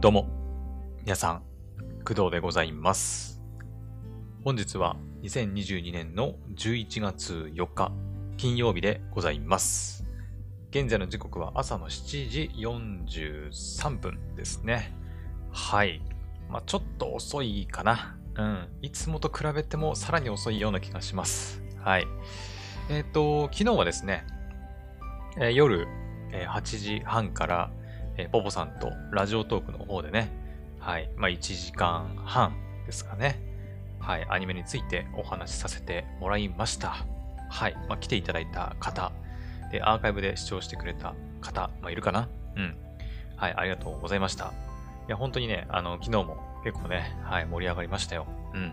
[0.00, 0.26] どうも、
[1.02, 1.42] 皆さん、
[2.04, 3.40] 工藤でございます。
[4.44, 7.92] 本日は2022年の11月4日、
[8.36, 10.06] 金曜日でございます。
[10.70, 14.92] 現在の時刻は朝の7時43分ですね。
[15.50, 16.02] はい。
[16.50, 18.18] まあ、ちょっと遅いかな。
[18.34, 18.68] うん。
[18.82, 21.62] いつもと比べてもさらに遅いような気がします。
[21.78, 22.06] はい。
[22.90, 24.26] えっ、と、昨日はですね、
[25.38, 25.88] えー夜、
[26.30, 27.70] えー8時半から、
[28.18, 30.30] えーポポさんとラジオトークの方でね、
[30.78, 32.54] はい、まあ1時間半
[32.86, 33.40] ですかね、
[34.00, 37.04] はい、アニメについてお話しさせてもらいました。
[37.50, 39.12] はい、まあ来ていただいた方、
[39.70, 42.28] で、アーカイブで視聴してくれた方、まあいるかな？
[42.56, 42.76] うん。
[43.36, 44.52] はい、ありがとうございました。
[45.06, 48.26] いや、本当にね、あの、昨日も結構ね、はい、盛り上がりましたよ。
[48.54, 48.72] うん。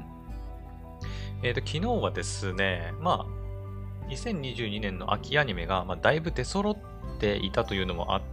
[1.43, 6.77] えっ、と、昨日はですね、まあ、2022年の秋アニメが、まあ、だいぶ出揃っ
[7.19, 8.32] ていたというのもあって、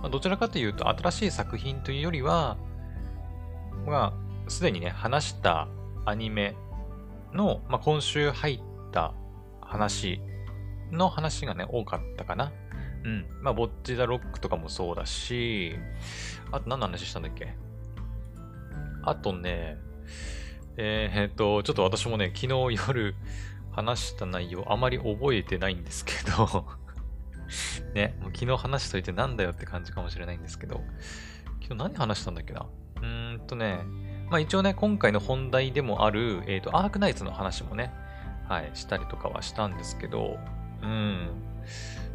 [0.00, 2.56] まあ、どちらかというと新しい作品というよりは、
[3.86, 4.14] ま
[4.46, 5.68] あ、すでにね、話した
[6.04, 6.54] アニメ
[7.32, 9.14] の、まあ、今週入った
[9.60, 10.20] 話
[10.90, 12.52] の話がね、多かったかな。
[13.04, 13.26] うん。
[13.40, 15.74] まあ、ボッチ・ザ・ロックとかもそうだし、
[16.50, 17.54] あと何の話したんだっけ？
[19.04, 19.78] あとね、
[20.76, 23.14] えっと、ちょっと私もね、昨日夜
[23.72, 26.66] 話した内容あまり覚えてないんですけど、
[27.94, 30.82] ね、もう昨日話しといてなんだよって感じかもしれないんですけど、
[31.62, 32.66] 昨日何話したんだっけな？
[32.96, 33.80] うーんとね、
[34.30, 37.92] まあ一応ね、今回の本題でもある、えっ、と、アークナイツの話もね、
[38.48, 40.38] はい、したりとかはしたんですけど、
[40.82, 41.28] うん、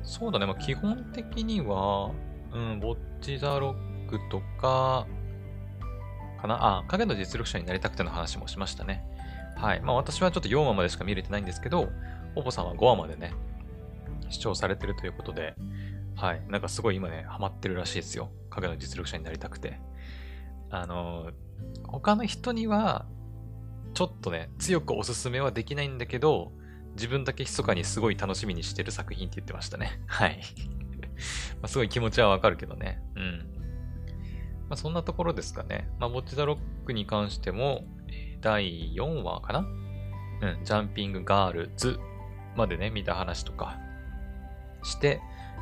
[0.03, 2.11] そうだね、まあ基本的には、
[2.53, 5.05] うん、ボッチ・ザ・ロックとか、
[6.41, 6.79] かな？
[6.79, 9.03] あ、影の実力者になりたくての話もしましたね。
[9.55, 9.81] はい。
[9.81, 11.89] まあ私はちょっと4話までしか見れてないんですけど、
[12.35, 13.31] ポポさんは5話までね、
[14.30, 15.56] 視聴されてるということで、
[16.16, 16.42] はい。
[16.50, 18.31] なんかすごい今ね、ハマってるらしいですよ。
[18.50, 19.80] 影の実力者になりたくて。
[20.69, 21.31] あの
[21.88, 23.06] 他の人には、
[23.94, 26.51] ちょっとね、強くおすすめはできないんだけど、
[26.96, 30.01] 自分だけ密かにすごい楽しみにしてる作品って言ってましたね。
[30.07, 30.41] はい。
[31.62, 33.01] まあすごい気持ちはわかるけどね。
[33.16, 33.53] うん。
[34.69, 35.90] まあそんなところですかね。
[36.00, 37.85] まあ、ボッチザロックに関しても、
[38.41, 39.59] 第4話かな？
[39.59, 42.00] うん、ジャンピングガールズ
[42.56, 43.80] までね、見た話とか
[44.83, 45.21] して、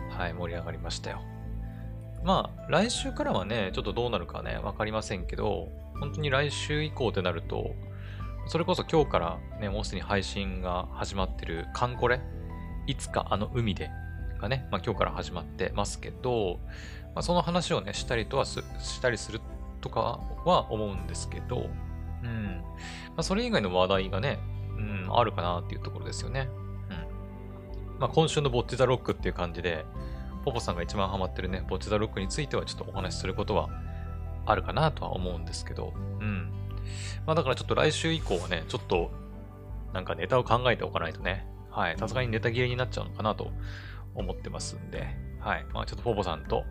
[0.09, 1.21] はい、盛り上がりましたよ。
[2.23, 7.75] まあ、来週からはね、ちょっとどうなるかね、わかりませんけど、本当に来週以降ってなると、
[8.47, 12.19] それこそ今日からね、もうすでに配信が始まってるカンコレ？
[12.87, 13.89] いつかあの海で
[14.39, 16.59] がね、まあ今日から始まってますけど、
[17.15, 18.61] まあ、その話をね、したりとは、し
[19.01, 19.39] たりする
[19.81, 21.69] とかは思うんですけど、
[22.23, 22.61] うん。
[22.63, 24.39] まあ、それ以外の話題がね、
[24.77, 26.49] うん、あるかなっていうところですよね。
[28.00, 29.85] まあ、今週のボッチザロックっていう感じで、
[30.44, 33.69] ポポさんが一番ハマってるね、ボッチザロックについてはちょっとお話しすることは
[34.45, 36.51] あるかなとは思うんですけど、うん。
[37.25, 39.11] まあ、だからちょっと来週以降はね、ちょっと、
[39.94, 43.51] なんかネタを考えておかないとね、はい、さすがにネタ切れになっちゃうのかなと
[44.13, 45.07] 思ってますんで、
[45.39, 45.66] はい。
[45.73, 46.63] まあちょっとポポさんと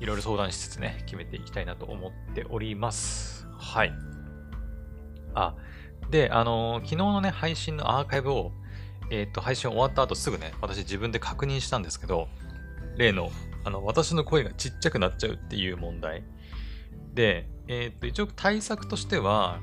[0.00, 3.46] いろいろ相談しつつね、決めていきたいなと思っております。
[3.58, 3.92] はい。
[5.34, 5.54] あ、
[6.10, 8.52] で、あのー昨日のね、配信のアーカイブを、
[9.10, 12.28] えっ、と、配信終わった後すぐね、私自分で確認したんですけど、
[12.96, 13.30] 例の、
[13.64, 16.22] あの、私の声がちっちゃくなっちゃうっていう問題。
[17.14, 19.60] で、えっ、と、一応対策としては、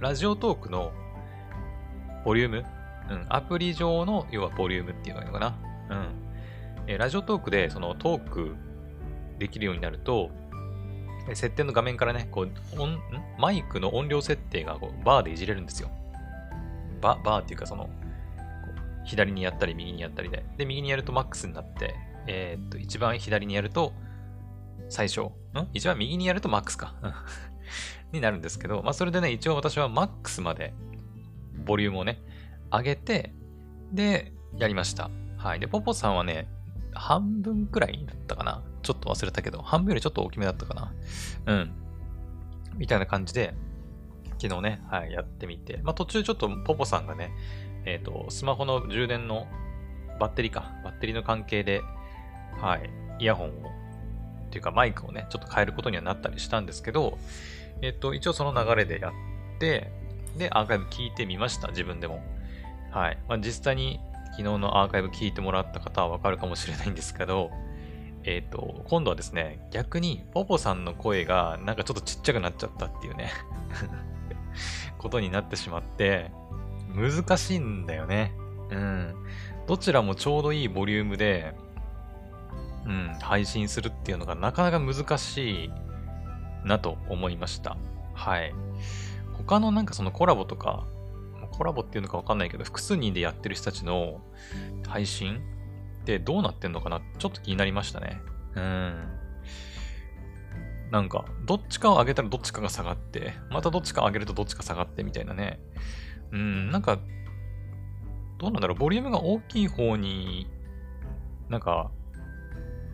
[0.00, 0.92] ラジオトークの
[2.24, 2.64] ボリューム、
[3.10, 5.44] うん、アプリ上の、要はボリュームっていうのがいいのか
[5.88, 5.96] な。
[5.96, 6.06] うん。
[6.88, 8.56] えーラジオトークでそのトーク
[9.38, 10.30] できるようになると、
[11.34, 12.98] 設定の画面からね、こう音
[13.38, 15.90] マイクの音量設定がこうバーでいじれるんですよ。
[17.00, 17.88] ババーっていうかその、
[19.04, 20.44] 左にやったり右にやったりで。
[20.56, 21.94] で、右にやるとマックスになって、
[22.26, 23.92] えーっと、一番左にやると
[24.88, 25.32] 最小。
[25.54, 25.68] ん？
[25.72, 26.94] 一番右にやるとマックスか。
[28.12, 30.74] になるんですけど、まあそれでね、一応私はマックスまで
[31.64, 32.20] ボリュームをね、
[32.70, 33.32] 上げて、
[33.92, 35.10] で、やりました。
[35.38, 35.60] はい。
[35.60, 36.48] で、ポポさんはね、
[36.92, 38.62] 半分くらいだったかな。
[38.82, 40.92] ちょっと忘れたけど、半分よりちょっと大きめだったかな。
[41.46, 41.72] うん。
[42.76, 43.54] みたいな感じで、
[44.38, 45.80] 昨日ね、はい、やってみて。
[45.82, 47.32] まあ途中ちょっとポポさんがね、
[47.84, 49.46] えっ、と、スマホの充電の
[50.20, 51.82] バッテリーか、バッテリーの関係で、
[52.60, 53.50] はい、イヤホンを、
[54.46, 57.18] っていうかマイクをね、ちょっと変えることにはなったりしたんですけど、
[57.80, 59.12] えっ、と、一応その流れでやっ
[59.58, 59.90] て、
[60.36, 62.22] で、アーカイブ聞いてみました、自分でも。
[62.90, 63.18] はい。
[63.28, 64.00] まあ、実際に
[64.32, 67.50] 昨日のアーカイブ聞いてもらった方はわかるかもしれないんですけど、
[68.24, 73.30] えっ、と、今度はですね、逆にポポさんの声がなんかちょっとちっちゃくなっちゃったっていうね、
[74.98, 76.30] ことになってしまって、
[76.94, 78.34] 難しいんだよね。
[78.70, 79.14] うん。
[79.66, 81.54] どちらもちょうどいいボリュームで、
[82.84, 85.70] うん、配信するっていうのがなかなか難しい
[86.64, 87.76] なと思いました。
[88.14, 88.52] はい。
[89.34, 90.86] 他のなんかそのコラボとか、
[91.52, 94.20] コラボっていうのかわかんないけど、複数人でやってる人たちの
[94.86, 95.40] 配信
[96.02, 97.00] ってどうなってんのかな？
[97.18, 98.20] ちょっと気になりましたね。
[98.54, 99.08] うん。
[100.90, 105.58] なんか、どっちかを上げたらどっちかが下がって、またどっちか上げるとどっちか下がってみたいなね。
[106.32, 106.98] うん、なんか、
[108.38, 110.48] どうなんだろう、ボリュームが大きい方に、
[111.48, 111.90] なんか、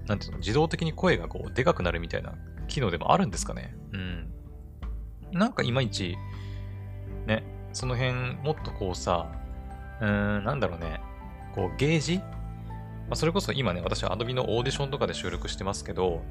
[0.07, 2.35] なんていうの、自動的に声がこう、でかくなるみたいな
[2.67, 3.75] 機能でもあるんですかね。
[3.93, 4.33] うん。
[5.33, 6.17] なんかいまいち、
[7.27, 9.31] ね、その辺もっとこうさ、
[10.01, 11.01] うーん、なんだろうね、
[11.55, 12.19] こうゲージ？
[12.19, 12.25] ま
[13.13, 16.23] あ、それこそ今ね、私は Adobe のオーディションとかで収録してますけど、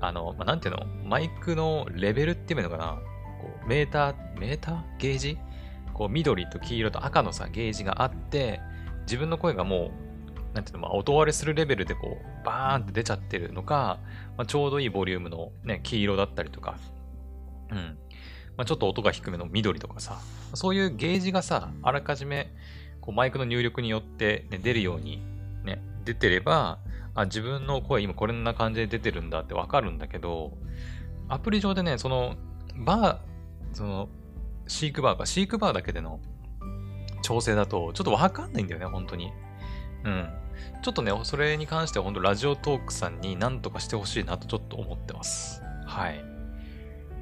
[0.00, 2.98] あの、まあ、なんていうのマイクのレベルっていうのかな。
[3.40, 4.82] こうメーター、メーター？
[4.98, 5.38] ゲージ？
[5.92, 8.60] こう緑と黄色と赤のさ、ゲージがあって、
[9.02, 13.98] 自分の声がもう、なんていうの、まあ、音割れするレベルでこう、バーンって出ちゃってるのか、
[14.36, 16.76] まあ、ちょうどいいボリュームのね、黄色だったりとか、
[17.70, 17.98] うん。
[18.56, 20.18] まあ、ちょっと音が低めの緑とかさ、
[20.54, 22.52] そういうゲージがさ、あらかじめ
[23.02, 25.22] こうマイクの入力によって、ね、出るように、
[25.64, 26.78] ね、出てれば、
[27.14, 30.56] あ、自分の声今こんな感じで出てるんだってわかるんだけど、
[31.28, 32.36] アプリ上でね、その、
[32.76, 34.08] バー、その、
[34.72, 36.18] シークバーか、シークバーだけでの
[37.22, 39.30] 調整だと、ちょっとわかんないんだよね、本当に。
[40.04, 40.28] うん。
[40.82, 45.62] ちょっとね、それに関しては本当ラジオトークさんに何とかしてほしいなとちょっと思ってます。
[45.86, 46.24] はい。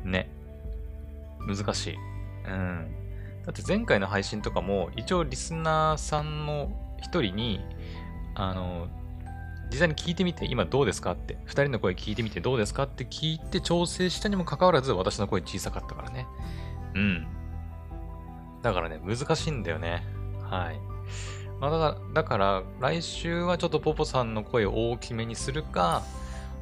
[0.04, 0.30] ね。
[1.46, 1.96] 難しい。
[2.48, 2.94] うん。
[3.44, 7.60] だって前回の配信とかも、一応リスナーさんの一人に、
[8.34, 8.86] あの、
[9.72, 16.26] 実際に聞いてみて、今どうですかって、二人の声聞いてみてどうですかって聞いて調整したにもかかわらず、私の声小さかったからね。
[16.94, 17.39] うん。
[18.62, 20.04] だからね、難しいんだよね。
[20.42, 20.80] はい。
[21.60, 26.02] まあ、だから、だから来週はちょっとポポさんの声を大きめにするか、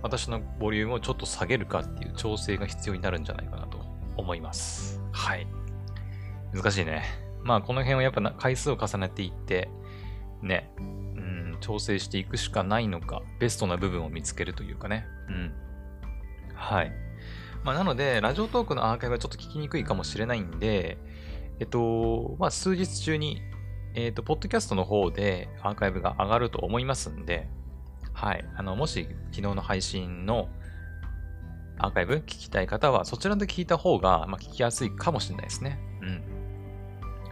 [0.02, 3.78] 私のボリュームをちょっと下げるかっていう調整が必要になるんじゃないかなと
[4.16, 5.00] 思います。
[5.12, 5.46] はい。
[6.52, 7.04] 難しいね。
[7.42, 9.68] まあ、この辺はやっぱ回数を重ねていって、
[10.42, 15.06] ね、うん、調整していくしかないのか、ベストな部分を見つけるというかね。
[15.28, 15.52] うん。
[16.54, 16.92] はい。
[17.64, 20.98] まあ、なので、ラジオトークのアーカイブはちょっと聞きにくいかもしれないんで、
[21.60, 23.42] えっと、まあ、数日中に、
[23.94, 27.48] えっと、ポッドキャストの方でアーカイブが上がると思いますんで、
[28.12, 28.44] はい。
[28.56, 30.48] あの、もし昨日の配信の
[31.78, 35.78] アーカイブ聞きたい方は、そちらで聞いた方が、まあ、聞きやすいかもしれないですね。
[36.02, 36.22] うん。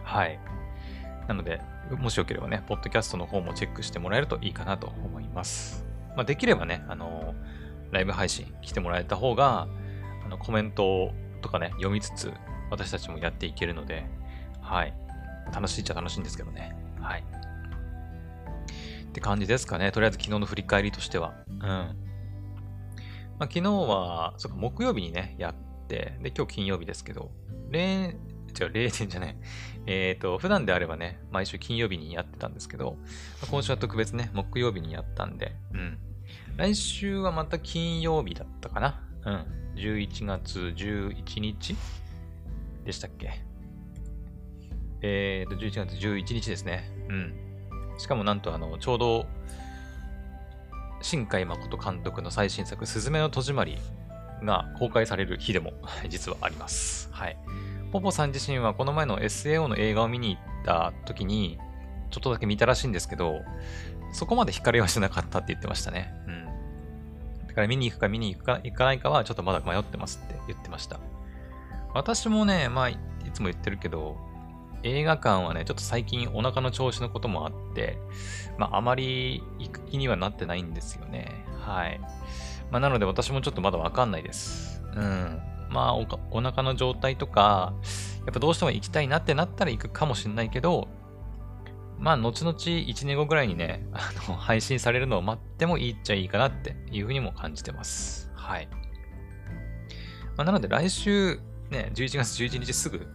[0.03, 0.39] はい。
[1.27, 5.85] なので、もしよければね、ポッドキャストの方もチェックしてもらえるといいかなと思います。
[6.15, 7.35] まあ、できればね、あの
[7.91, 9.67] ライブ配信来てもらえた方が、
[10.25, 12.33] あのコメントとかね、読みつつ、
[12.69, 14.05] 私たちもやっていけるので、
[14.61, 14.93] はい。
[15.53, 16.75] 楽しいっちゃ楽しいんですけどね。
[16.99, 17.23] はい。
[19.07, 19.91] って感じですかね。
[19.91, 21.33] とりあえず昨日の振り返りとしては。
[21.47, 21.57] うん。
[21.57, 27.31] まあ、昨日は、そっか、木曜日にね、やって、で、今日金曜日ですけど、
[27.69, 29.35] 例、違う、0点じゃない。
[29.85, 32.97] えっ、ー、と、普段であればね、毎週金曜日にやってたんですけど、
[33.49, 35.97] 今週は特別ね、木曜日にやったんで、うん。
[36.57, 39.01] 来週はまた金曜日だったかな。
[39.23, 39.45] うん。
[39.75, 41.75] 11月11日
[42.87, 43.43] でしたっけ？
[45.01, 46.89] えっ、ー、と、11月11日ですね。
[47.09, 47.33] うん。
[47.97, 49.27] しかもなんと、あの、ちょうど、
[51.01, 53.77] 新海誠監督の最新作、すずめの戸締まり
[54.41, 55.73] が公開される日でも
[56.09, 57.09] 実はあります。
[57.11, 57.37] はい。
[57.91, 61.59] ポポさん自身はこの前の SAO の映画を見に行った時に、
[62.09, 63.41] ちょっとだけ見たらしいんですけど、
[64.13, 66.13] そこまで惹かれはしなかったって言ってましたね。
[66.25, 67.47] うん。
[67.47, 70.99] だから見に行くか見に行くか行かないかはちょっとまだ迷ってますって言ってました。
[71.97, 72.97] 私もね、まあ、い
[73.33, 74.17] つも言ってるけど、
[74.83, 77.97] 映画館はね、ちょっと最近お腹の調子のこともあって、
[78.57, 81.43] まあ、あまり行く気にはなってないんですよね。
[81.59, 81.99] はい。
[82.69, 84.83] まあ、なので私もちょっとまだわかんないです。
[84.95, 85.41] うん。
[85.69, 87.73] まあお、お腹の状態とか、
[88.25, 90.87] やっぱどうしても行きたいなってなったら行くかもしんないけど、
[91.97, 98.31] まあ、後々1年後ぐらいにね、あの、 配信されるのを待ってもいいっちゃいいかなっていうふうにも感じてます。
[98.35, 98.67] はい。
[100.35, 101.39] まあ、なので来週、
[101.69, 103.07] ね、11月11日すぐ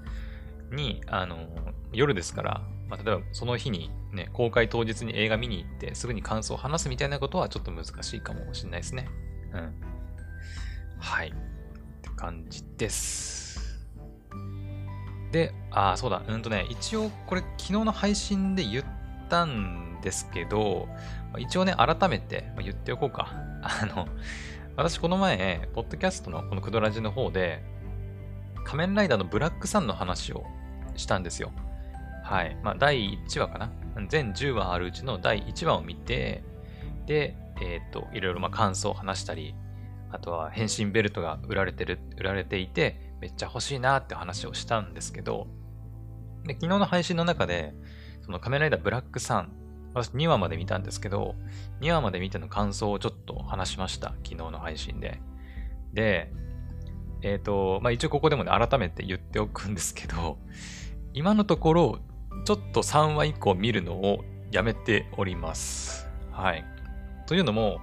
[0.71, 1.49] に、あの、
[1.93, 9.09] 夜ですから、まあ、例えばその日にね、公開当日に映画見に行って、すぐに感想を話すみたいなことはちょっと難しいかもしれないですね。
[9.53, 9.73] うん。
[10.99, 11.29] はい。
[11.29, 11.33] っ
[12.03, 13.43] て感じです。
[15.33, 18.85] で、あ、そうだ、うんとね、一応これ昨日の配信で言っ
[19.31, 20.89] たんですけど、
[21.39, 23.33] 一応ね、改めて言っておこうか。
[23.63, 24.07] あの、
[24.77, 27.63] 私この前、ポッドキャストのこのクドラジの方で、
[28.65, 30.45] 仮面ライダーのブラックさんの話を
[30.97, 31.53] したんですよ。
[32.23, 32.57] はい。
[32.63, 33.71] まあ、第1話かな。
[34.09, 36.43] 全10話あるうちの第1話を見て、
[37.07, 39.55] で、えっ、と、いろいろま感想を話したり、
[40.11, 45.47] あとは変身ベルトが売られてる、売られていて、めっちゃ欲しいなって話をしたんですけど、
[46.45, 47.75] で昨日の配信の中で、
[48.21, 49.53] その仮面ライダーブラックサン、
[49.95, 51.35] 私2話まで見たんですけど、
[51.81, 54.09] 2話まで見ての感想をちょっと話しました。
[54.25, 55.21] 昨日の配信で。
[55.93, 56.33] で、
[57.23, 60.39] えっ、ー、と、まあ、一応ここでもね、改めて言っておくんですけど、
[61.15, 61.99] 今のところ、
[62.45, 66.09] ちょっと3話以降見るのをやめております。
[66.31, 66.65] はい。
[67.27, 67.81] というのも、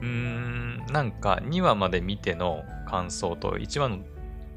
[0.00, 3.98] うーん、なんか2話まで見ての感想と1話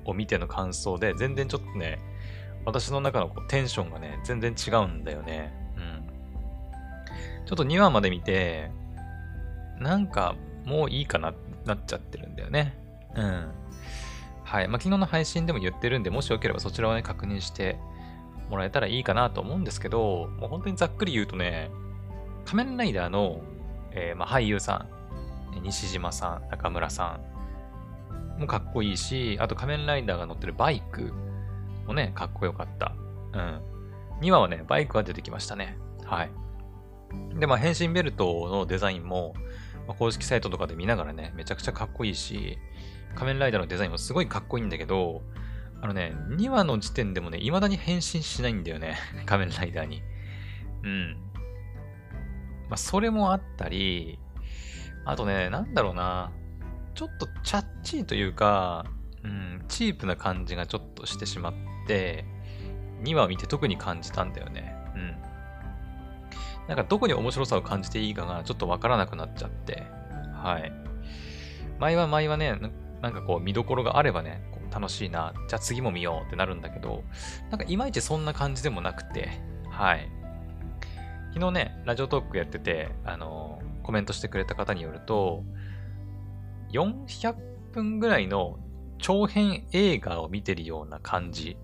[0.05, 1.99] を見ての感想で全然ちょっとね、
[2.65, 5.53] 私の中のこうテンションがね、全然違うんだよね。
[5.77, 7.45] うん。
[7.45, 8.71] ちょっと2話まで見て、
[9.79, 11.33] なんかもういいかな、
[11.65, 12.77] なっちゃってるんだよね。
[13.15, 13.60] うん。
[14.51, 14.67] はい。
[14.67, 17.79] まあ、昨日の配信でも言ってるんで、もしよければそちらをね、確認して
[18.49, 21.71] もらえたらいいかなと思うんですけど、もう本当にざっくり言うとね、
[22.43, 23.39] 仮面ライダーの、
[23.91, 24.87] えー、まあ、俳優さ
[25.55, 27.21] ん、西島さん、中村さ
[28.37, 31.13] んもかっこいいし、あと仮面ライダーが乗ってるバイク
[31.87, 32.93] もね、かっこよかった。
[33.31, 33.61] うん。
[34.19, 35.77] 2話はね、バイクが出てきましたね。
[36.03, 36.31] はい。
[37.39, 39.33] で、まあ、変身ベルトのデザインも、
[39.87, 42.57] まあ、公式サイトとかで見ながらね、めちゃくちゃかっこいいし、
[43.15, 45.21] 仮面ライダーのデザインもすごいかっこいいんだけど、
[45.81, 48.97] あのね、2話の時点でもね、未だに変身しないんだよね。
[49.25, 50.03] 仮面ライダーに。
[50.83, 51.17] うん。
[52.69, 54.19] まあ、それもあったり、
[55.05, 56.31] あとね、なんだろうな。
[56.93, 58.85] ちょっとチャッチーというか、
[59.23, 61.53] うん、チープな感じがちょっとしてしまっ
[61.87, 62.25] て、
[63.03, 64.75] 2話を見て特に感じたんだよね。
[64.95, 65.15] うん。
[66.67, 69.83] なんかどこに面白さを感じていいかがちょっとわからなくなっちゃって、
[70.33, 70.71] はい。
[71.79, 72.59] 前は前はね、
[73.01, 74.41] なんかこう見どころがあればね、
[74.71, 77.03] 楽しいな、じゃあ次も見ようってなるんだけど、
[77.49, 80.09] なんかいまいちそんな感じでもなくて、はい。
[81.33, 85.43] 昨日ね、ラジオトークやってて、あのー、コメントしてくれた方によると、
[86.71, 87.35] 400
[87.73, 88.59] 分ぐらいの
[88.97, 91.57] 長編映画を見てるような感じ、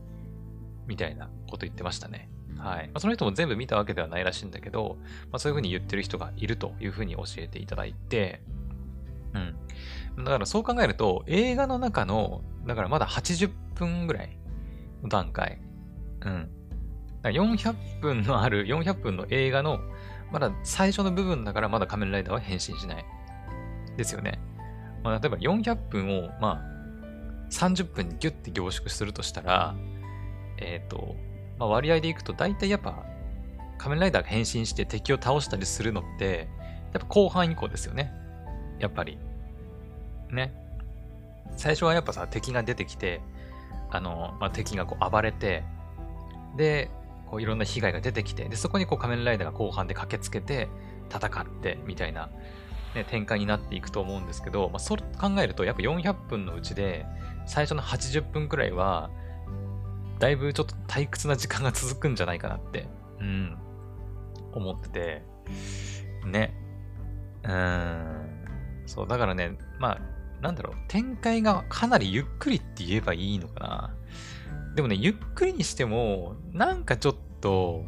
[0.88, 2.29] みたいなこと言ってましたね。
[2.58, 2.88] はい。
[2.88, 4.98] まあ、その人も全部見たわけではないらしいんだけど、
[5.32, 8.41] まあ、そういう風に言ってる人がいるという風に教えていただいて、
[9.34, 9.56] うん。
[10.18, 14.38] だからそう考えると、映画の中の、だからまだ80分ぐらい
[15.04, 15.60] の段階。
[16.26, 16.50] うん。
[17.24, 19.80] 400分のある、400分の映画の、
[20.32, 23.06] まだ最初の部分だからまだ仮面ライダーは変身しない。
[23.96, 24.40] ですよね。
[25.04, 26.78] まあ、例えば400分を、まあ、
[27.50, 29.76] 30分にギュッて凝縮するとしたら、
[30.58, 31.16] えっ、ー、と、
[31.60, 33.04] まあ、割合でいくと大体やっぱ
[33.78, 36.48] 仮面ライダーが変身して敵を倒したりするのって、
[36.94, 38.12] やっぱ後半以降ですよね。
[38.80, 39.18] やっぱり。
[40.31, 40.53] ね。
[41.55, 43.22] 最初はやっぱさ、敵が出てきて、
[43.89, 45.63] あの、まあ、敵がこう暴れて、
[46.55, 46.89] で、
[47.29, 50.69] こういろんな被害が出てきて、で、そこにこう仮面ライダーが後半で駆けつけて、
[51.10, 52.29] 戦って、みたいな、
[52.96, 57.05] ね、展開になっていくと思うんですけど、まあ、そう考えると、やっぱ400分のうちで、
[57.46, 59.10] 最初の80分くらいは、
[60.19, 62.88] だいぶちょっと退屈な時間が続くんじゃないかなって、
[63.19, 63.57] うん、
[64.53, 65.22] 思ってて、
[66.25, 66.53] ね。
[67.43, 68.84] うん。
[68.86, 73.96] そう、だからね、まあ、なんだろう、展開がかなりゆっくりって言えばいいのかな。
[74.75, 77.84] でもね、ゆっくりにしても、なんかちょっと、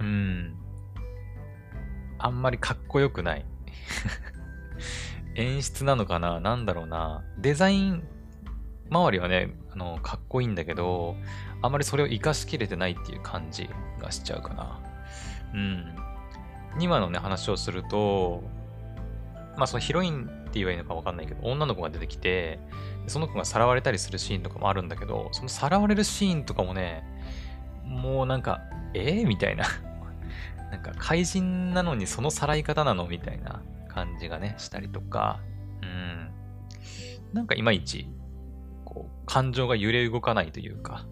[0.00, 0.56] うん、
[2.18, 3.44] あんまりかっこよくない。
[5.34, 7.24] 演出なのかななんだろうな。
[7.38, 8.02] デザイン
[8.90, 11.16] 周りはね、あの、かっこいいんだけど、
[11.62, 14.80] あんまりそれを活かしきれてないっていう感じがしちゃうかな。
[15.54, 15.94] うん。
[16.78, 18.42] 2話のね、話をすると、
[19.56, 22.58] まあそのヒロイン言えばいいのかわかんないけど、女の子が出てきて、
[23.06, 27.04] その子がさらわれたりするシーンとかもあるんだけど、そのさらわれるシーンとかもね、
[27.84, 28.60] もうなんか、
[28.94, 29.64] ええー、みたいな。
[30.70, 33.06] なんか怪人なのにそのさらい方なの？
[33.06, 35.40] みたいな感じがね、したりとか、
[35.82, 36.30] うん。
[37.34, 38.08] なんかいまいち、
[38.84, 41.06] こう、感情が揺れ動かないというか、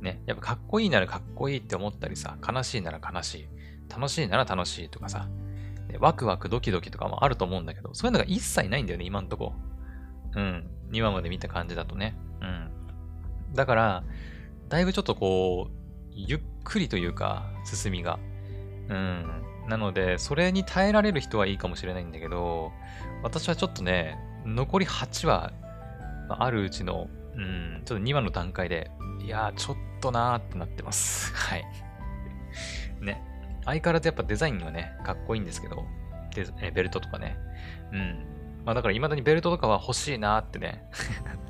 [0.00, 3.48] ね、やっぱかっこいいならかっこいいって思ったりさ、悲しいなら悲しい、
[3.88, 5.28] 楽しいなら楽しいとかさ、
[5.98, 9.54] ワクワクドキドキとかもあると思うんだけど、そういうのが一切ないんだよね、今んとこ。
[10.34, 10.70] うん。
[10.90, 12.16] 2話まで見た感じだとね。
[12.40, 13.54] うん。
[13.54, 14.04] だから、
[14.68, 15.72] だいぶちょっとこう、
[16.12, 18.18] ゆっくりというか、進みが。
[18.88, 19.42] うん。
[19.68, 22.72] なので、それに耐えられる人はいいかもしれないんだけど、
[23.22, 25.52] 私はちょっとね、残り8話
[26.28, 28.90] あるうちの、うん、ちょっと2話の段階で、
[29.24, 31.32] いやー、ちょっとなーってなってます。
[31.34, 31.64] はい。
[33.00, 33.22] ね。
[33.64, 35.84] 相変わらずやっぱデザインはね、かっこいいんですけど、
[36.34, 37.36] でえベルトとかね。
[37.92, 38.24] うん。
[38.64, 40.84] まあだから未だにベルトとかは欲しいなってね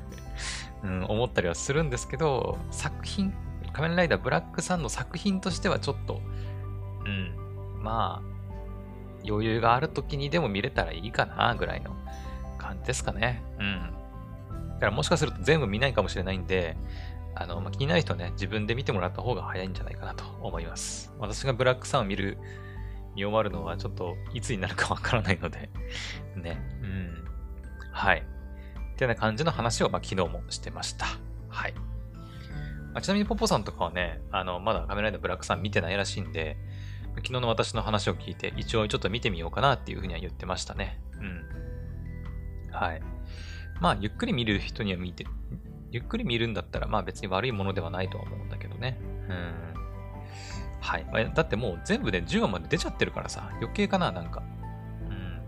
[0.83, 3.33] うん、思ったりはするんですけど、作品、
[3.71, 6.21] 仮面ライダーブラックさんの作品としてはちょっと、
[7.05, 8.31] うん、まあ、
[9.27, 11.95] 余裕がある時にでも見れたらいいかな、ぐらいの
[12.57, 13.43] 感じですかね。
[13.59, 13.93] うん。
[14.73, 16.75] だからもしかすると全部見ないかもしれないんで、
[17.35, 21.13] あの、まあ、気になる人はね、自分で見てもらった方が早いんじゃないかなと思います。
[21.19, 22.37] 私がブラックサンを見る、
[23.15, 25.69] 見終わるのはちょっといつになるかわからないので
[26.35, 26.61] ね。
[26.81, 27.25] うん。
[27.91, 28.23] はい。
[28.93, 31.05] ってな感じの話を、まあ、昨日もしてました。
[31.49, 31.73] はい。
[32.93, 36.57] まあ、ちなみにポポさんとかはね、あの、まだカメライダーブラックサン見てないらしいんで、
[37.15, 40.99] 昨日の私の話を聞いて、一応ちょっと見てみようかなっていうふうには言ってましたね。
[41.19, 42.71] うん。
[42.71, 43.01] はい。
[43.79, 45.25] まあ、ゆっくり見る人には見て、
[45.91, 48.97] ゆっくり見るんだったら、まあ別に悪いものではないとは思うんだけどね。
[49.29, 49.71] うん。
[50.79, 51.05] はい。
[51.11, 54.41] まあ、だってもう全部で10話まで出ちゃってるからさ、余計かな、なんか。
[55.09, 55.41] うん。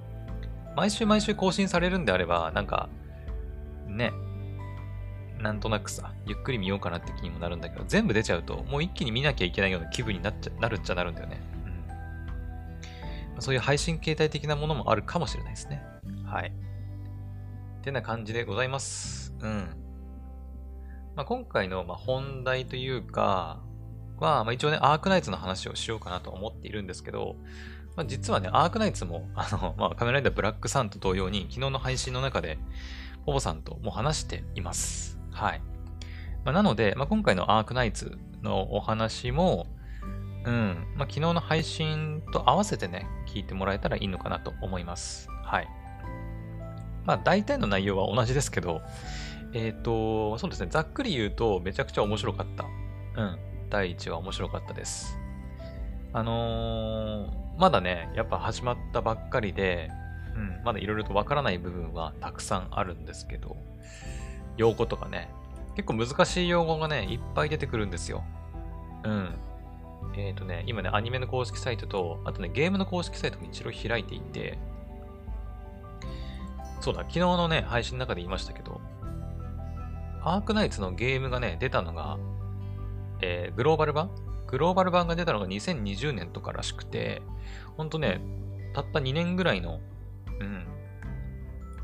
[0.76, 2.90] 毎週毎週更新されるんであれば、なんか、
[3.88, 4.12] ね、
[5.40, 11.42] なんとなくさ、ゆっくり見ようかなって気にもなるんだけど、全部出ちゃうと、もう一気に見なきゃいけないような気分になっちゃなるっちゃなるんだよね。
[13.36, 13.42] うん。
[13.42, 15.84] そういう配信形態的なものもあるかもしれないですね。
[16.26, 16.54] はい。
[17.80, 19.34] ってな感じでございます。
[19.42, 19.83] うん。
[21.16, 23.62] まあ、今回のま本題というか、
[24.20, 27.36] は、まあ、一応ね、アークナイツの話をしようかなと思っているんですけど、
[27.96, 32.58] まあ、実はね、アークナイツも、 あの、まあ、カメラライダーブラックサンと同様に、昨日の配信の中で、
[33.26, 35.20] ポポさんとも話しています。
[35.32, 35.62] はい。
[36.44, 39.68] まあ、なので、まあ、今回のアークナイツのお話も、
[40.46, 45.30] うん、まあ、昨日の配信と合わせてね、聞いてもらえたらいいのかなと思います。
[45.44, 45.68] はい。
[47.06, 48.82] まあ、大体の内容は同じですけど、
[49.54, 52.66] えっ、ー、と、そうですね、ざっくり言うと、めちゃくちゃ面白かった。
[53.22, 53.38] うん。
[53.70, 55.18] 第1話面白かったです。
[56.12, 59.90] あのー、まだね、やっぱ始まったばっかりで、
[60.36, 63.58] うん、まだいろいろとわからない部分はたくさんあるんですけど、
[64.58, 65.30] 用語とかね、
[65.76, 68.24] 結構難しい用語がね、いっぱい出てくるんですよ。
[69.04, 69.36] うん。
[70.16, 74.58] えっ、ー、とね、今ね、アニメの公式サイトと、あとね、ゲームの公式サイトも一度開いていて、
[76.82, 78.82] そうだ、昨日のね、配信の中で言いましたけど、
[80.26, 82.18] アークナイツのゲームがね、出たのが、
[83.22, 84.10] えー、グローバル版？
[84.48, 87.22] グローバル版が出たのが2020年とからしくて、
[87.76, 88.22] ほんとね、
[88.74, 89.80] たった2年ぐらいの、
[90.40, 90.68] うん、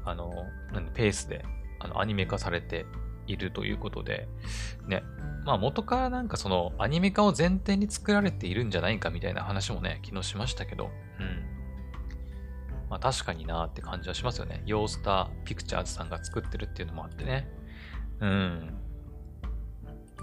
[0.06, 0.32] あの、
[0.74, 1.44] なんペースで、
[1.80, 2.86] あの、アニメ化されて
[3.28, 4.28] いるということで、
[4.88, 5.04] ね、
[5.46, 11.46] まあ元からなんかその、アニメ化を前提に作られているんじゃないかみたいな話もね、昨日しましたけど、うん。
[12.90, 14.62] まあ確かになーって感じはしますよね。
[14.66, 17.48] ヨースターピクチャーズさんが作ってるっていうのもあってね。
[18.22, 18.74] うん。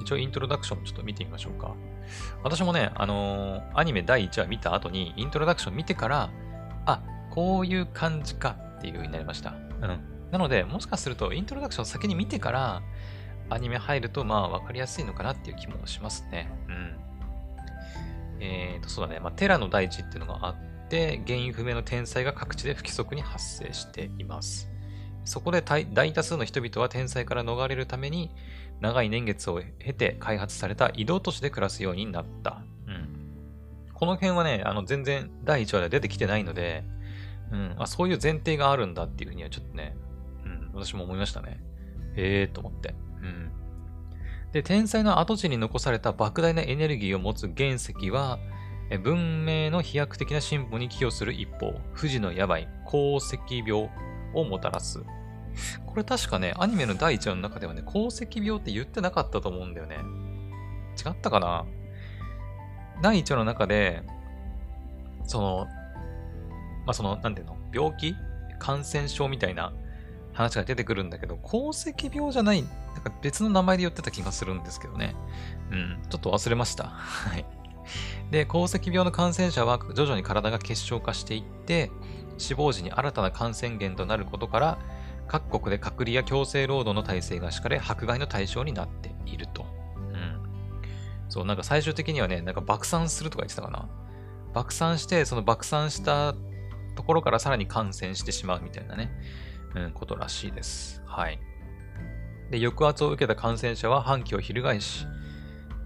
[0.01, 1.75] 一応イントロダクションちょっと見てみましょうか。
[2.43, 6.31] 私もね、あのー、アニメ第1話見た後に、イントロダクション見てから、
[6.85, 9.51] あ、こういう感じかっていう風になりました。
[9.51, 9.55] う
[9.87, 10.01] ん。
[10.31, 12.83] なので、もしかすると、イントロダクション先に見てから、
[13.49, 16.51] アニメ入ると、まあ、わかりやすいのかなっていう気もしますね。
[16.69, 16.97] うん。
[18.41, 19.21] えーと、そうだね。
[19.21, 24.71] まあ、テラの大地っていうのがあって、原因不明の天才が各地で不規則に発生しています。
[25.27, 28.31] そこで大多数の人々は天才から逃れるために
[28.81, 32.63] 長い年月を経て開発された移動都市で暮らすようになった。
[32.87, 33.09] うん。
[33.93, 36.85] この辺はね、あの全然第1話では出てきてないので、
[37.51, 39.97] うん、あ、そういう前提があるんだっていうふうにはちょっとね、
[40.45, 41.61] うん、私も思いましたね。
[42.15, 42.95] へえーと思って。
[43.21, 43.51] うん。
[44.53, 48.39] で、天才の跡地に残された莫大なエネルギーを持つ原石は、
[49.03, 53.91] 文明の飛躍的な進歩に寄与する一方、富士の病、鉱石病
[54.37, 55.03] をもたらす。
[55.87, 59.97] これ確かね、アニメの第1話の中ではね、鉱石病って言ってなかったと思うんだよね。
[61.05, 61.65] 違ったかな？
[63.03, 64.03] 第1話の中で、
[65.25, 65.67] その、
[66.85, 67.57] まあ、その、なんていうの？
[67.73, 68.15] 病気？
[68.59, 69.73] 感染症みたいな
[70.33, 72.71] 話が出てくるんだけど、鉱石病じゃない、なん
[73.03, 75.15] か別の名前で言ってた気がするんですけどね。
[75.71, 76.85] うん、ちょっと忘れました。
[76.85, 77.45] はい。
[78.31, 81.91] で、鉱石病の感染者は徐々に体が結晶化していって、
[82.39, 84.79] 死亡時に新たな感染源となることから、
[85.29, 89.67] 各国で隔離や強制労働の体制が敷かれ、迫害の対象になっていると。
[89.97, 90.43] うん。
[91.29, 93.89] そう、なんか最終的にはね、なんか爆散するとか言ってたかな。
[94.55, 96.35] 爆散して、その爆散した
[96.95, 99.11] ところからさらに感染してしまうみたいなね、
[99.75, 101.03] うん、ことらしいです。
[101.07, 101.39] はい。
[102.51, 105.07] で、抑圧を受けた感染者は反旗を翻し、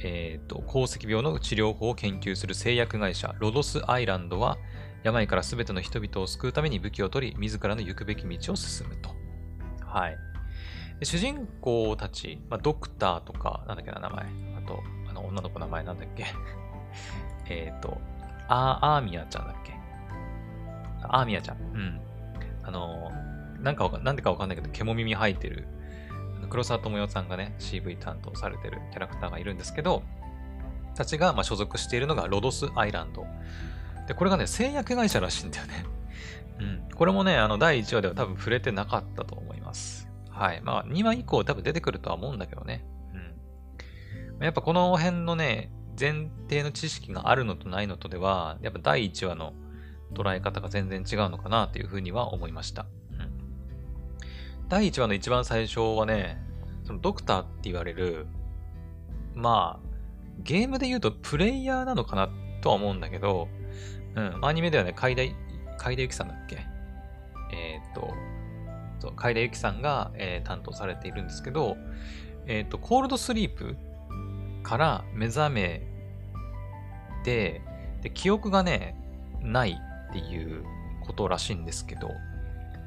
[0.03, 4.59] えっ、ー、と、鉱石病の治療法を研究する製薬会社、ロドスアイランドは、
[5.03, 9.11] 病から全ての人々を救うために武器を取り、自らの行くべき道を進むと。
[9.87, 10.19] はい。
[10.99, 14.27] で主人公たち、まあ、ドクターとか、なんだっけな、名前。
[14.63, 16.27] あと、あの、女の子の名前なんだっけ。
[17.49, 18.01] えっと、
[18.49, 19.75] あー、アーミヤちゃんだっけ。
[21.03, 21.57] アーミヤちゃん。
[21.57, 22.01] うん。
[22.63, 23.11] あの、
[23.61, 25.67] なんかなんでかわかんないけど、毛も耳生えてる、
[26.51, 30.03] 黒沢智代さんがね、CV 担当されてるキャラクターがいるんですけど、
[30.95, 33.25] たちがま所属しているのがロドスアイランド。
[34.11, 35.85] で、これがね、製薬会社らしいんだよね。
[36.59, 36.96] うん。
[36.96, 40.09] これもね、あの、第1話では多分触れてなかったと思います。
[40.29, 40.61] はい。
[40.62, 42.85] まあ、2話以降多分出てくるとは思うんだけどね。
[44.40, 44.44] うん。
[44.44, 49.53] やっぱこの辺のね、前提の知識があるのとないのとでは、やっぱ第1話の
[50.12, 52.87] 捉え方が全然違うのかなというふうには思いました。
[53.12, 53.31] うん。
[54.68, 56.37] 第1話の一番最初はね、
[56.83, 58.27] そのドクターって言われる、
[59.37, 59.88] まあ、
[60.42, 62.29] ゲームで言うとプレイヤーなのかな
[62.61, 63.46] とは思うんだけど、
[64.16, 65.23] うん、アニメではね、海田、
[65.79, 66.59] 海田ゆきさんだっけ？
[67.53, 68.14] えー、っと、
[69.01, 71.77] そう、海田ゆきさんが、えー、担当されているんですけど、
[72.46, 73.77] えー、っと、コールドスリープ
[74.62, 75.83] から目覚め
[77.25, 77.62] て、
[78.03, 78.96] で、記憶がね、
[79.40, 80.64] ないっていう
[81.07, 82.11] ことらしいんですけど、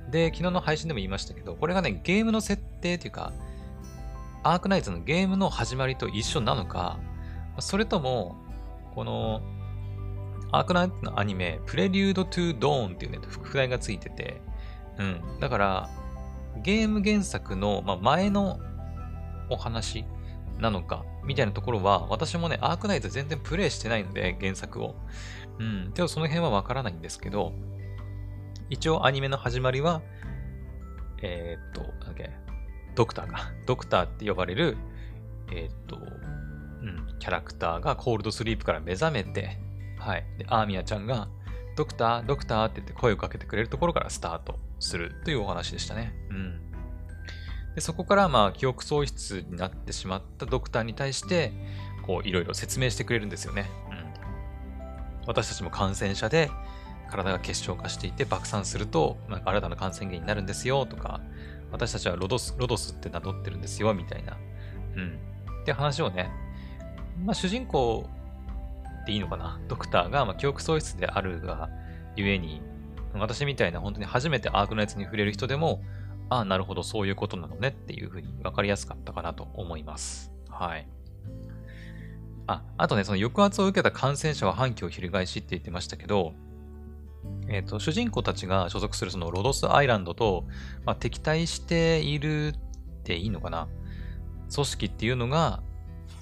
[0.09, 3.31] で、昨日の配信でも言いましたけど、これがね、ゲームの設定っていうか、
[4.43, 6.99] アークナイツのゲームの始まりと一緒なのか、
[7.59, 8.36] それとも、
[8.93, 9.41] この、
[10.53, 14.39] アークナイトのアニメ、プレリュードトゥドーンっていうね、副題がついてて、
[14.99, 15.39] うん。
[15.39, 15.89] だから、
[16.61, 18.59] ゲーム原作の、まあ、前の
[19.49, 20.05] お話
[20.59, 24.95] なのか、みたいなところは、私もね、アークナイト全然プレイしてないので、原作を。
[25.57, 25.91] うん。
[25.93, 27.53] でもその辺はわからないんですけど、
[28.69, 30.03] 一応アニメの始まりは、
[31.23, 32.29] えー、っと、なんだっけ、
[32.93, 33.51] ドクターか。
[33.65, 34.77] ドクターって呼ばれる、
[35.51, 35.99] えー、っと、う
[36.85, 39.62] ん、キャラクターがコールドスリープから目覚めて、
[40.03, 40.25] はい。
[40.37, 41.29] で、アーミヤちゃんが、
[41.75, 46.13] ドクター、ドクターって言って声をかけてくれるところからスタートするというお話でしたね。
[46.29, 46.59] うん。
[47.75, 51.53] で、そこからまあ記憶喪失になってしまったドクターに対して、
[52.05, 53.69] こういろいろ説明してくれるんですよね。
[53.89, 54.03] うん。
[55.25, 56.51] 私たちも感染者で
[57.09, 61.21] 体が結晶化していて爆散すると、なんか新たな感染源になるんですよとか、
[61.71, 64.37] 私たちはロドス、ロドスって名乗ってるんですよみたいな。
[64.95, 65.19] うん。
[65.61, 66.29] って話をね、
[67.23, 68.09] まあ、主人公
[69.03, 69.59] っていいのかな？
[69.67, 71.69] ドクターが、ま、記憶喪失であるが
[72.15, 72.61] ゆえに、
[73.13, 75.83] 私みたいな本当に初めてアークのやつに触れる人でも、
[76.29, 80.31] ああ、なるほど、そういうことなのねっていうふうに分かりやすかったかなと思います。
[80.49, 80.87] はい。
[82.47, 86.33] あ、あとね、その抑圧を受けた感染者は反旗を翻しって言ってましたけど、
[87.47, 90.45] えっ、ー、と、主人公たちが所属するそのロドスアイランドと、
[90.85, 92.53] まあ、敵対しているっ
[93.03, 93.67] ていいのかな？
[94.53, 95.61] 組織っていうのが、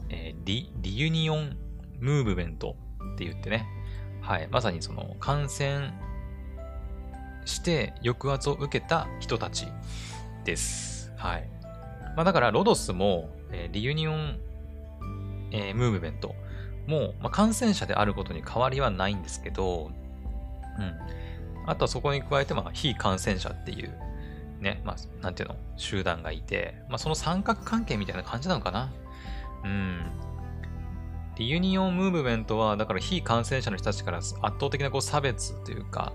[0.09, 1.57] えー、リ、リユニオン
[2.01, 2.75] ムーブメント
[3.13, 3.65] って言ってね、
[4.21, 5.93] はい、まさにその感染
[7.45, 9.67] して抑圧を受けた人たち
[10.43, 11.13] です。
[11.15, 11.49] はい。
[12.15, 14.39] まあだからロドスも、えー、リユニオン、
[15.51, 16.35] えー、ムーブメント
[16.87, 19.91] も、まあ、感染者であることに変わりはないんですけど、
[20.77, 20.93] うん。
[21.67, 23.95] あとはそこに加えて、まあ、非感染者っていう、
[24.59, 28.91] ね、まあ、なんていうの、集団がいて、まあ、その三角関係みたいな感じなのかな。
[29.63, 30.05] うん。
[31.41, 36.13] で、ユニオンムーブメントは、だから非感染者の人たちから圧倒的なこう差別というか、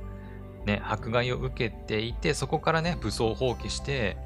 [0.65, 4.17] ね、迫害を受けていて、そこからね、武装蜂起して、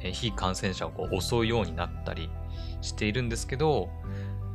[0.00, 2.28] え非感染者をこう襲うようになったり
[2.82, 3.88] しているんですけど、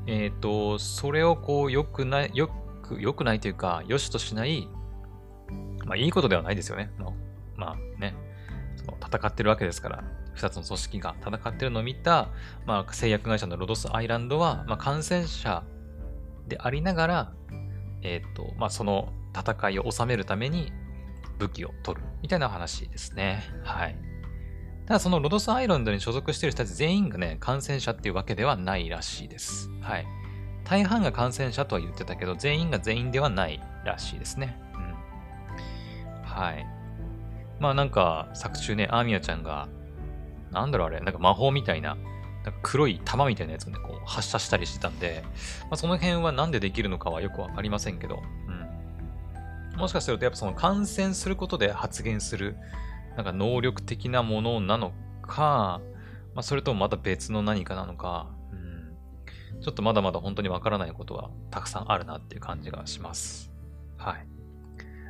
[0.05, 2.49] えっ、ー、と、それをこう、良くない、よ
[2.83, 4.67] く、良くないというか、良しとしない、
[5.85, 6.91] まあ、いいことではないですよね。
[6.99, 7.13] まあ、
[7.57, 8.13] まね、
[8.75, 10.03] その戦ってるわけですから、
[10.35, 12.29] 2つの組織が戦ってるのを見た、
[12.67, 15.63] まあ、製薬会社のロドスアイランドは、まあ、感染者
[16.49, 17.33] でありながら、
[18.01, 20.71] えっ、ー、と、まあ、その戦いを収めるために
[21.37, 23.43] 武器を取るみたいな話ですね。
[23.63, 23.97] はい。
[24.85, 29.69] ただそのロドスアイランドに所属している人たち全員がね、感染者っていうわけではないらしいです。
[29.81, 30.07] はい。
[30.65, 34.59] 大半が感染者とは言ってたけど、全員が全員ではないらしいですね。
[34.73, 34.95] うん。
[36.23, 36.65] はい。
[37.59, 39.69] まあなんか、作中ね、アーミヤちゃんが
[40.51, 41.97] なんだろうあれ、なんか魔法みたいな、
[42.43, 45.23] なんか黒い玉みたいなやつをね、こう発射したりしてたんで、
[45.63, 49.77] まあ、その辺はなんでできるのかはよくわかりませんけど、うん。
[49.77, 52.55] もしかするとやっぱその感染することで発現する、
[53.15, 55.81] なんか能力的なものなのか、
[56.33, 59.61] まあ、それともまた別の何かなのか、うん。
[59.61, 63.51] ちょっとまだまだ本当にわからないことはたくさんあるなっていう感じがします。
[63.97, 64.27] はい。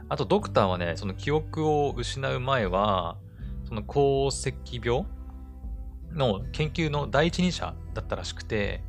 [0.09, 3.17] あと、ドクターはね、その記憶を失う前は、
[3.65, 5.05] その鉱石病
[6.13, 8.81] の研究の第一人者だったらしくて、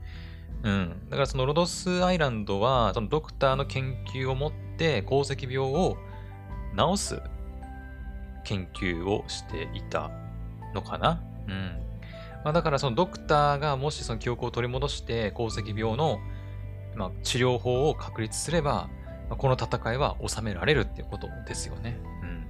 [0.62, 1.02] うん。
[1.08, 5.96] だからそのロドスアイランドは、そのドクターの研究をもって鉱石病を
[6.76, 7.22] 治す
[8.44, 10.10] 研究をしていた
[10.74, 11.90] のかなうん。
[12.44, 16.20] まあ、だからそのドクターがもしその記憶を取り戻して鉱石病の、
[16.96, 18.88] まあ、治療法を確立すれば、
[19.28, 21.98] まあ、この戦いは収められるっていうことですよね。
[22.22, 22.46] うん。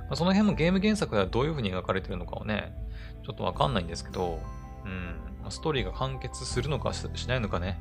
[0.00, 2.72] まあ、その辺もゲーム原作ではどういう風に描かれてるのかをね、
[3.24, 4.40] ちょっとわかんないんですけど、
[4.84, 7.80] うん、ストーリーが完結するのかしないのかね、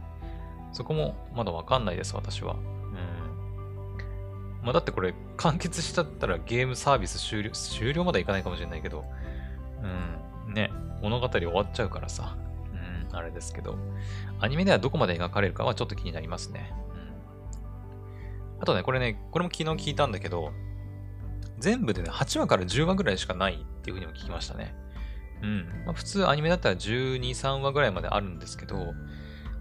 [0.71, 2.55] そこもまだわかんないです、私は。
[2.55, 2.61] うん。
[4.63, 9.03] まあ、だってこれ完結しちゃったらゲームサービス終了、終了までいかないかもしれないけど、
[10.47, 12.37] うん、ね、物語終わっちゃうからさ、
[13.09, 13.77] うん、あれですけど、
[14.39, 16.73] アニメではどこまで描かれるかはちょっと気になりますね。
[18.55, 20.51] うん、あとね、これね、これも昨日聞いたんだけど、
[21.57, 24.73] 全部でね、8話から10話ぐらいしかないっていうふうにも聞きましたね。
[25.41, 25.83] うん。
[25.85, 28.93] まあ、普通アニメだったら12、3話ぐらいまであるんですけど、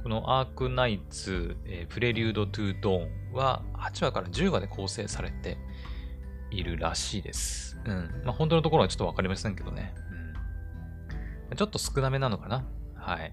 [0.03, 5.59] このアークナイツ、えー、プレリュードトゥードーンは8話から10話で構成されて
[6.51, 7.79] いるらしいです。
[7.85, 8.23] うん。
[8.25, 9.95] まあ、本当のところはちょっとわかりませんけどね。
[11.51, 11.57] うん。
[11.57, 12.65] ちょっと少なめなのかな。
[12.95, 13.33] はい。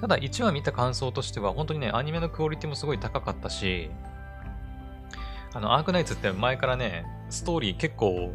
[0.00, 3.90] ただ1話見た感想としては、本当にね、アニメのクオリティもすごい高かったし、
[5.54, 8.32] あの、アークナイツって前からね、ストーリー結構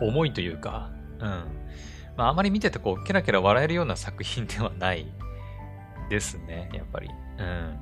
[0.00, 1.44] 重いというか、うん。
[2.16, 5.06] まあ、あまり見ててこう、ケラケラ笑えるような作品ではない
[6.08, 7.08] ですね、やっぱり。
[7.38, 7.78] うん。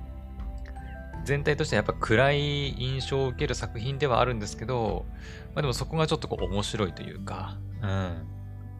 [1.25, 5.07] 全体としてはやっぱ暗い印象を受ける作品ではあるんですけど、
[5.55, 8.27] まあでもそこがちょっとこう面白いというか、うん。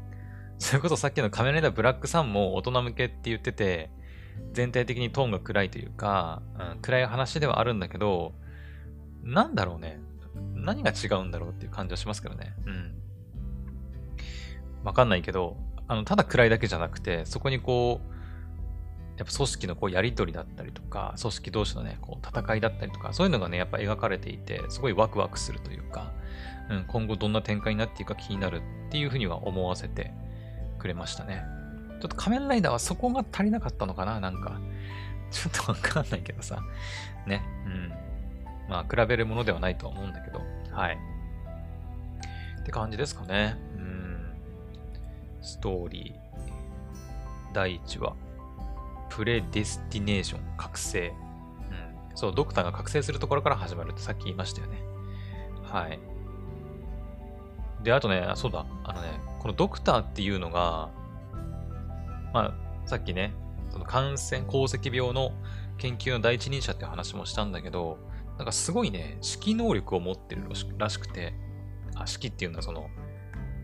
[0.59, 3.91] それこそさっきの仮面ライダーブラックさんも大人向けって言ってて、
[4.53, 8.35] 全体的にトーンが暗いというか、うん、暗い話ではあるんだけど、
[9.23, 10.01] なんだろうね。
[10.55, 12.55] 何が違うんだろうっていう感じはしますけどね。
[12.67, 13.04] うん。
[14.85, 15.57] わかんないけど、
[15.89, 18.15] あの、ただ暗いだけじゃなくて、そこにこう、
[19.17, 26.13] やっぱ組織のこうやりとりだったりとか、組織同士のね、こう戦いだったりとか、そういうのがね、やっぱ描かれていて、すごいワクワクするというか、
[26.71, 30.13] うん、今後どんな展開になっていくか気になるっていうふうには思わせて
[30.79, 31.45] くれましたね。
[32.01, 34.61] ちょっと仮面ライダーはそこが足りなかったのかななんか。
[35.31, 36.63] ちょっとわかんないけどさ。
[37.27, 37.43] ね。
[37.67, 37.93] うん。
[38.69, 40.41] まあ、比べるものではないとは思うんだけど。
[40.71, 40.99] はい。
[42.61, 43.57] って感じですかね。
[43.77, 43.94] うん。
[45.45, 47.55] ストーリー。
[47.55, 48.15] 第1話。
[49.11, 51.13] プレデスティネーション覚醒。
[52.11, 52.17] うん。
[52.17, 54.83] そう、ドクターが覚醒するところから始まるってさっき言いましたよね。
[55.63, 56.01] はい。
[57.85, 60.91] で、あとね、そうだ、あのね、このドクターっていうのが、
[62.33, 63.35] まあ、さっきね、
[63.71, 65.33] その感染、鉱石病の
[65.77, 67.99] 研究の第一人者って話もしたんだけど、
[68.39, 71.35] なんかすごいね、指揮能力を持ってるらしくて、
[71.95, 72.89] あ指揮っていうのはその、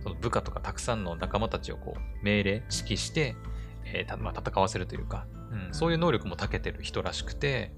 [0.03, 3.37] その部下とかたくさんの仲間たちをこう命令、指揮して、
[3.85, 7.73] えーまあ、戦わせるというか、うん、そういう能力も長けてる人らしくて、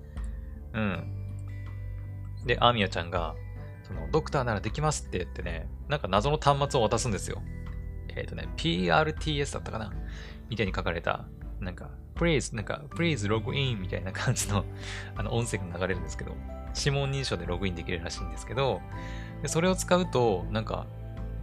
[0.74, 1.04] うん。
[2.46, 3.34] で、アーミヤちゃんが、
[3.84, 7.42] その、ドクターならできますって言ってね、なんか謎の端末を渡すんですよ。
[8.14, 9.92] えっ、ー、とね、PRTS だったかな？
[10.48, 11.26] みたいに書かれた、
[11.60, 14.64] なんか、please, なんか、please log in みたいな感じの、
[15.16, 16.36] あの、音声が流れるんですけど、
[16.76, 18.80] 指紋認証でログインできるらしいんですけど、
[19.42, 20.86] でそれを使うと、なんか、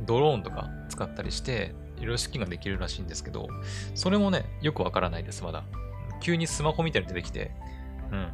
[0.05, 3.47] ドローンとか使ったりして、いろいろ指揮ができるらしいんですけど、
[3.95, 5.63] それもね、よくわからないです、まだ。
[6.21, 7.51] 急にスマホみたいに出てきて、
[8.11, 8.31] うん。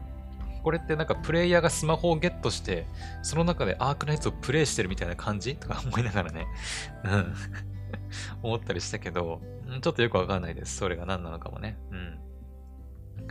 [0.63, 2.87] これってなんかプレイヤーがスマホをゲットして、
[3.21, 5.55] その中でアークナイツをプレイしてるみたいな感じ？
[5.55, 6.47] とか思いながらね、
[7.03, 7.35] うん。
[8.41, 9.41] 思ったりしたけど、
[9.81, 10.77] ちょっとよくわかんないです。
[10.77, 11.77] それが何なのかもね。
[11.91, 12.19] うん。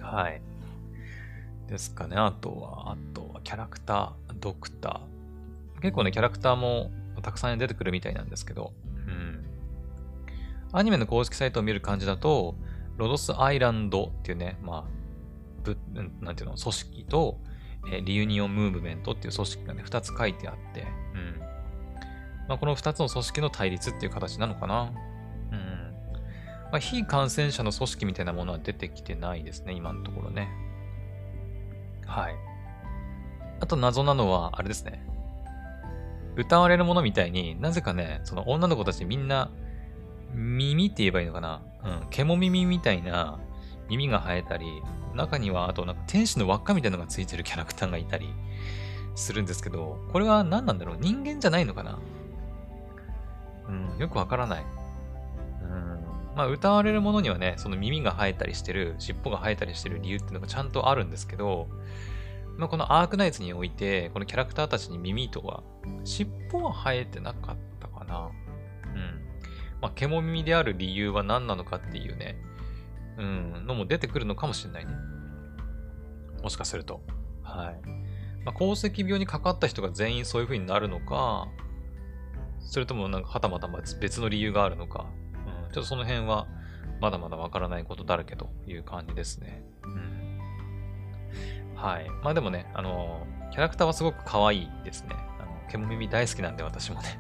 [0.01, 0.41] はい。
[1.69, 2.17] ですかね。
[2.17, 5.81] あとは、あとはキャラクター、ドクター。
[5.81, 6.93] 結構ね、キャラクターも
[7.25, 8.75] たくさん出てくるみたいなんですけど、
[9.09, 9.45] うん。
[10.73, 12.55] アニメの公式サイトを見る感じだと、
[12.99, 15.79] ロドスアイランドっていうね、まあ、ぶ
[16.21, 17.41] なんていうの、組織と、
[17.91, 21.41] えー、リユニオンムーブメントっていう組織がね、二つ書いてあって、うん。
[22.47, 24.93] まあ、この二つの組織の対立っていう形なのかな。
[25.51, 25.95] うん。
[26.71, 30.51] まあ、非感染者の組織みたいなものは出てきてないですね、今のところね。
[32.07, 32.35] はい。
[33.61, 35.14] あと謎なのは、あれですね。
[36.37, 39.51] 歌われるものみたいになぜかね、その女の子たちみんな、
[40.33, 41.63] 耳って言えばいいのかな？
[41.85, 43.39] うん、獣耳みたいな
[43.89, 44.67] 耳が生えたり、
[45.15, 48.29] 中にはあとなんか天使の輪っかみたいなのがついてるキャラクターがいたり
[49.15, 50.97] するんですけど、これは何なんだろう？
[51.01, 51.99] 人間じゃないのかな？
[53.69, 54.65] うん、よくわからない。
[55.63, 56.05] うん。
[56.35, 61.69] まあ、歌われるものにはね、その耳が生えたりしてる、尻尾が生えたりしてる理由っていうのがちゃんとあるんですけど、
[62.57, 65.63] まあ、このアークナイツにおいて、このキャラクターたちに耳とか、
[66.05, 68.31] 尻尾は生えてなかったかな。
[68.95, 69.25] うん。
[69.81, 72.37] まあ、獣耳である理由は何なのかっていうね、
[73.19, 74.93] うん、のも出てくるのかもしれないね。
[76.43, 77.03] もしかすると。
[77.43, 77.81] はい。
[78.45, 81.49] まあ、鉱石病にかかった人が全員そういう風になるのか、
[82.61, 83.69] それともなんかはたまた
[84.01, 85.07] 別の理由があるのか、
[85.67, 86.47] うん、ちょっとその辺は
[87.01, 89.65] まだまだわからないことだらけという感じですね。
[89.83, 90.24] うん。
[91.85, 92.09] はい。
[92.23, 95.11] まあでもね、あの、キャラクターはすごく可愛いですね。
[95.39, 97.19] あの、獣耳大好きなんで私もね。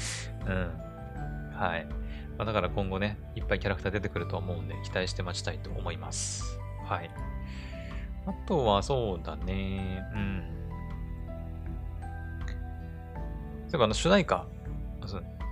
[0.48, 1.54] うん。
[1.54, 1.84] はい。
[2.38, 6.58] まあ、だから今後ね、いっぱいキャラクター出てくると思うんで、期待して待ちたいと思います。
[6.86, 7.10] はい。
[8.26, 10.42] あとはそうだね、うん。
[13.68, 14.46] そういえばあの主題歌、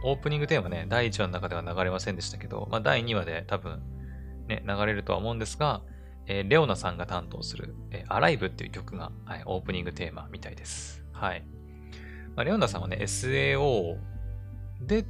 [0.04, 3.82] オープニングテーマね、第1話の中では流れませんでしたけど、まあ第2話で多分
[4.48, 5.82] ね、流れるとは思うんですが、
[6.26, 11.02] えー、レオナさんが担当する、えー、アライブっていう曲が、はい、オープニングテーマみたいです。
[11.12, 11.44] はい。
[12.34, 13.96] まあ、レオナさんはね、SAO
[14.80, 15.04] で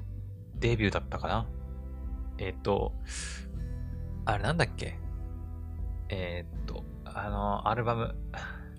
[0.56, 1.46] デビューだったかな。
[2.38, 2.92] えっ、と、
[4.24, 4.98] あれなんだっけ？
[6.08, 8.14] えっ、と、あの、アルバム、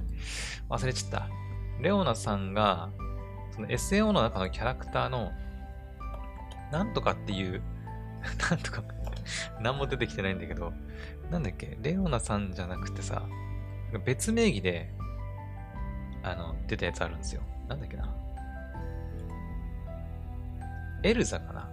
[0.70, 1.30] 忘れちゃった。
[1.82, 2.90] レオナさんが、
[3.52, 5.32] その SAO の中のキャラクターの、
[6.72, 7.62] なんとかっていう、
[8.50, 8.84] なんとか
[9.60, 10.74] 何も出てきてないんだけど、
[11.32, 13.24] なんだっけ、レオナさんじゃなくてさ、
[14.06, 14.94] 別名義で、
[16.24, 17.42] あの、出たやつあるんですよ。
[17.68, 18.14] なんだっけな？
[21.04, 21.70] エルザかな？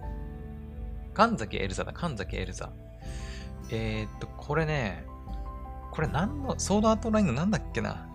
[1.13, 2.71] 神崎エルザだ、神崎エルザ。
[3.71, 5.05] えー、っと、これね、
[5.91, 8.07] これ何の、ソードアートラインのなんだっけな？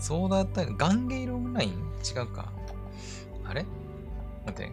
[0.00, 1.70] ソードアートライン、ガンゲイルオンライン？
[1.70, 2.52] 違うか。
[3.44, 3.64] あれ？
[4.46, 4.72] 待って、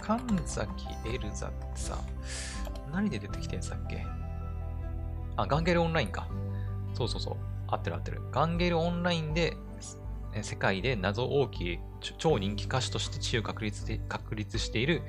[0.00, 1.98] 神崎エルザってさ、
[2.92, 4.04] 何で出てきたやつだっけ？
[5.42, 6.28] あ、ガンゲルオンラインか。
[6.94, 7.36] そうそうそう。
[7.68, 8.22] 合ってる合ってる。
[8.32, 9.56] ガンゲルオンラインで、
[10.42, 11.78] 世界で謎大きい
[12.18, 15.02] 超人気歌手として地位を確立確立している、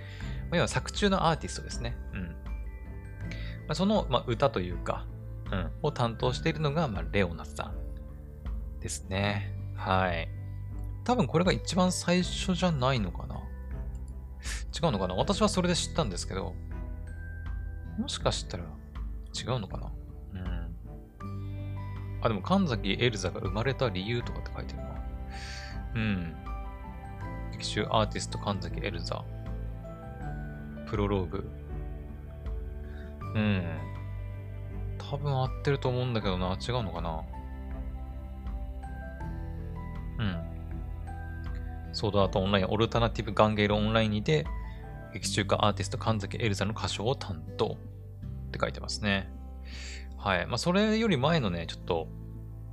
[0.49, 1.95] まあ、要は作中のアーティストですね。
[2.13, 2.21] うん。
[2.21, 2.33] ま
[3.69, 5.05] あ、その、まあ、歌というか、
[5.51, 9.53] うん、を担当しているのが、まあ、レオナさんですね。
[9.75, 10.27] はい。
[11.03, 13.35] 多分これが一番最初じゃないのかな。
[13.35, 15.13] 違うのかな？
[15.13, 16.55] 私はそれで知ったんですけど、
[17.99, 19.91] もしかしたら違うのかな？
[22.21, 24.85] あ、でも神崎エルザが生まれた理由とかって書いてるな。
[25.95, 26.35] うん。
[27.51, 29.23] 劇中アーティスト神崎エルザ。
[30.87, 31.49] プロローグ。
[33.35, 33.63] うん。
[34.97, 36.57] 多分合ってると思うんだけどな。
[36.61, 37.21] 違うのかな
[40.19, 40.51] うん。
[41.93, 44.45] ソードアートオンライン、オルタナティブガンゲールオンラインにて、
[45.13, 47.77] 劇中歌アーティスト神崎エルザの歌唱を担当
[48.47, 49.29] って書いてますね。
[50.23, 50.45] はい。
[50.45, 52.07] まあ、それより前のね、ちょっと、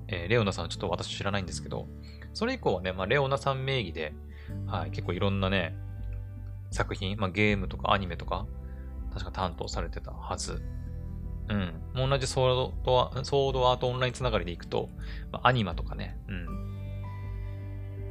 [0.07, 1.89] えー、レオナさんちょっと私知らないんですけど、
[2.35, 4.13] それ以降はね、まあ、レオナさん名義で、
[4.67, 5.75] はい、結構いろんなね、
[6.71, 8.47] 作品、まあ、ゲームとかアニメとか、
[9.15, 10.63] 確か担当されてたはず。
[11.49, 11.81] うん。
[11.95, 14.91] もう同じソードソードアートオンラインつながりでいくと、
[15.33, 16.47] まあ、アニマとかね、うん。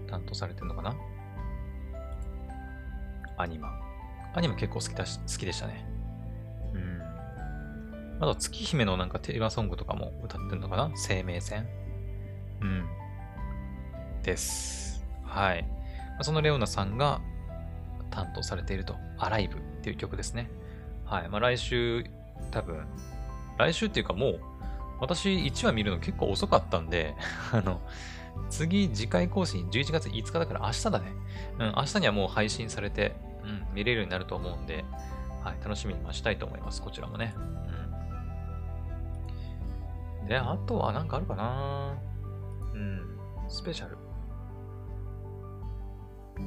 [0.08, 0.95] 担当されてるのかな？
[3.38, 3.80] アニマ。
[4.34, 5.86] アニマ結構好きだし、好きでしたね。
[8.17, 8.23] うん。
[8.23, 10.91] あと、月姫のなんかテーマソングとかも歌ってるのかな？
[10.95, 11.67] 生命線？
[12.62, 12.86] うん。
[14.23, 15.06] です。
[15.23, 15.67] はい。
[16.21, 17.21] そのレオナさんが
[18.10, 20.49] 担当されていると、アライブっていう曲ですね。
[21.06, 21.30] はい。
[21.30, 22.06] まあ、来週、
[22.51, 22.86] 多分、
[23.58, 24.39] 来週っていうかもう、
[24.99, 27.13] 私1話見るの結構遅かったんで
[27.53, 27.82] あの、
[28.49, 31.06] 次、次回更新11月5日だから明日だね。
[31.60, 34.86] うん、明日にはもう配信されて、うん、見れるようになると思うんで、
[35.43, 36.82] はい、楽しみに待ちたいと思います。
[36.82, 37.34] こちらもね。
[37.36, 37.77] うん。
[40.28, 41.98] で、あとはなんかあるかな
[42.74, 43.98] うん、スペシャル。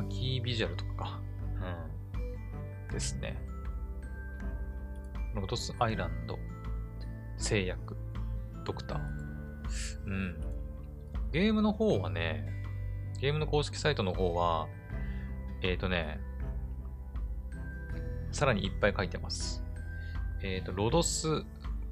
[0.08, 1.20] キービジュアルとかか。
[2.14, 2.92] うん。
[2.92, 3.38] ですね。
[5.34, 6.38] ロドスアイランド、
[7.36, 7.96] 製薬、
[8.64, 9.00] ドクター。
[10.06, 10.40] うん。
[11.32, 12.46] ゲームの方はね、
[13.20, 14.68] ゲームの公式サイトの方は、
[15.62, 16.20] えっ、ー、とね、
[18.32, 19.62] さらにいっぱい書いてます。
[20.42, 21.44] えっ、ー、と、ロドス、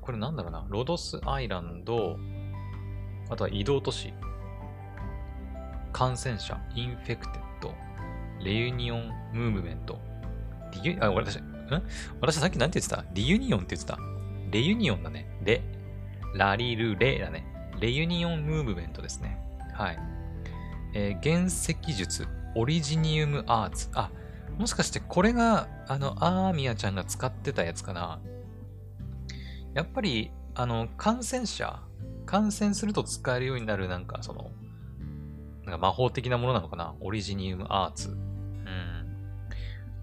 [0.08, 2.16] これなんだろうな、ロドスアイランド、
[3.28, 4.14] あとは移動都市、
[5.92, 7.74] 感染者、 infected、
[8.42, 10.00] レユニオンムーブメント。
[10.82, 11.42] リユ、あ、私、ん
[12.22, 13.04] 私さっきなんて言ってた？
[13.12, 13.98] リユニオンって言ってた？
[14.50, 15.28] レユニオンだね。
[15.44, 15.60] レ。
[16.34, 17.44] ラリルレだね。
[17.78, 19.38] レユニオンムーブメントですね。
[19.74, 19.98] はい。
[20.94, 23.90] えー、原石術、オリジニウムアーツ。
[23.92, 24.10] あ、
[24.56, 28.20] もしかしてこれが、あの、アーミヤちゃんが使ってたやつかな？
[29.74, 31.80] やっぱり、あの、感染者、
[32.26, 34.50] 感染すると使えるようになる、なんか、その、
[35.64, 36.94] なんか魔法的なものなのかな？
[37.00, 38.08] オリジニウムアーツ。
[38.08, 38.18] うん。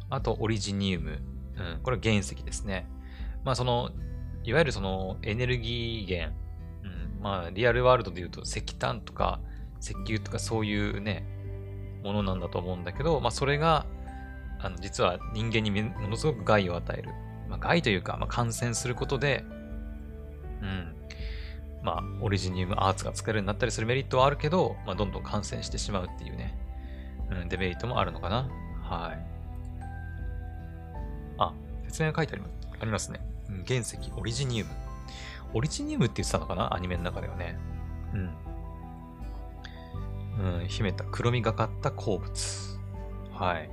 [0.09, 1.19] あと、オリジニウム。
[1.57, 1.79] うん。
[1.81, 2.87] これ原石ですね。
[3.43, 3.89] まあ、その、
[4.43, 6.37] いわゆるそのエネルギー源。
[6.83, 7.21] うん。
[7.21, 9.39] まあ、リアルワールドで言うと石炭とか
[9.81, 11.25] 石油とかそういうね、
[12.03, 13.87] ものなんだと思うんだけど、まあ、それが、
[14.59, 17.09] あの、実は人間にものすごく害を与える。
[17.49, 19.43] まあ、害というか、まあ、感染することで、
[20.65, 20.95] うん。
[21.83, 26.57] まあ、オリジニウムアーツが使えるようになったりするメリットはあるけど、まあ、どんどん感染してしまうっていうね、
[27.29, 28.49] うん、デメリットもあるのかな。
[28.81, 29.25] はい。
[31.37, 31.53] あ、
[31.85, 32.51] 説明が書いてあります
[32.81, 33.19] ありますね。
[33.67, 34.71] 原石、オリジニウム。
[35.53, 36.73] オリジニウムって言ってたのかな？
[36.73, 37.57] アニメの中ではね。
[38.13, 38.29] うん。
[40.61, 42.79] うん、秘めた黒みがかった鉱物。
[43.31, 43.69] はい。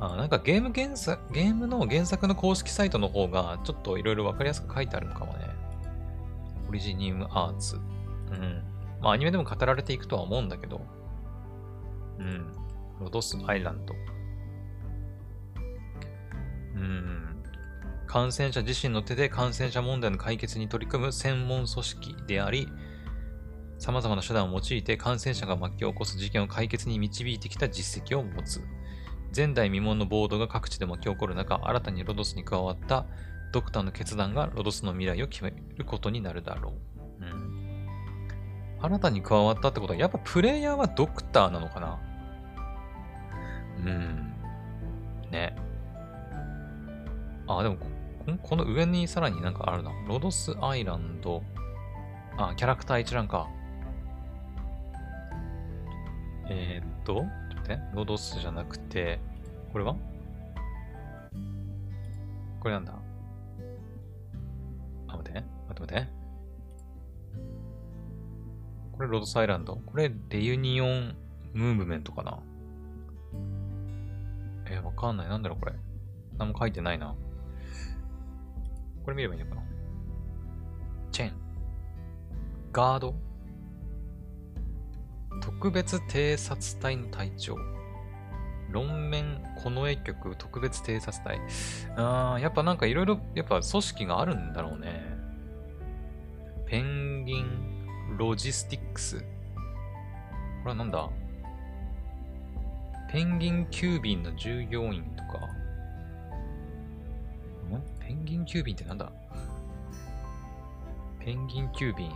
[0.00, 5.41] あなんかゲーム原作、ゲームの原作の公式サイトの方がちょっといろいろわかりやすく書いてあるのかもね。
[6.72, 7.76] オリジニウムアーツ。
[7.76, 7.78] う
[8.34, 8.62] ん。
[9.02, 10.80] まあアニメでも語られていくとは思うんだけど。
[12.18, 12.50] うん。
[12.98, 13.94] ロドスアイランド。
[16.74, 17.42] うん。
[18.06, 22.66] 感染者自身の手で感染者問題の解決に取り組む専門組織であり、
[23.78, 28.62] 様々な手段を用いて感染者が巻き起こす事件を解決に導いてきた実績を持つ。
[29.36, 33.04] 前代未聞の暴動が各地で巻き起こる中、新たにロドスに加わった
[33.52, 36.72] ドクターの決断がロドスの未来を決めることになるだろ
[37.20, 37.24] う。
[37.24, 37.86] うん。
[38.80, 42.00] 新たに加わったってことは、やっぱプレイヤーはドクターなのかな？
[43.78, 44.34] うん。
[45.30, 45.54] ね。
[47.46, 47.86] あ、でもこ、
[48.42, 49.92] この上にさらになんかあるな。
[50.08, 51.42] ロドスアイランド。
[52.38, 53.48] あ、キャラクター一覧か。
[56.48, 57.24] えー、っと、
[57.60, 59.20] ってロドスじゃなくて、
[59.72, 59.94] これは？
[62.60, 62.94] これなんだ？
[65.12, 66.08] あ、待って、待って待って。
[68.92, 69.76] これロドスアイランド。
[69.76, 71.16] これレユニオン
[71.54, 72.38] ムーブメントかな？
[74.66, 75.28] えー、わかんない。
[75.28, 75.74] なんだろうこれ。
[76.38, 77.14] 何も書いてないな。
[79.04, 79.62] これ見ればいいのかな？
[81.10, 81.34] チェーン。
[82.72, 83.14] ガード
[85.40, 87.56] 特別偵察隊の隊長。
[88.72, 91.38] 論面近衛局特別偵察隊。
[91.96, 95.02] あー、やっぱなんかいろいろ、やっぱ組織があるんだろうね。
[96.66, 99.20] ペンギンロジスティックス。
[99.20, 99.24] こ
[100.64, 101.08] れはなんだ？
[103.10, 105.38] ペンギン急便の従業員とか。
[107.76, 107.82] ん？
[108.00, 109.12] ペンギン急便ってなんだ？
[111.20, 112.10] ペンギン急便。